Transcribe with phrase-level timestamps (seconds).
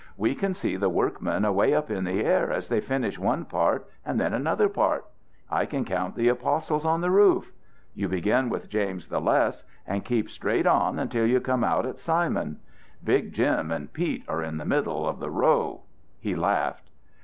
[0.17, 3.87] We can see the workmen away up in the air as they finish one part
[4.03, 5.05] and then another part.
[5.47, 7.51] I can count the Apostles on the roof.
[7.93, 11.85] You begin with James the Less and keep straight on around until you come out
[11.85, 12.57] at Simon.
[13.03, 15.81] Big Jim and Pete are in the middle of the row."
[16.19, 16.89] He laughed.